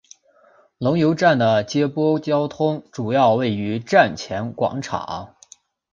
[0.79, 5.35] 龙游站的接驳交通主要位于站前广场。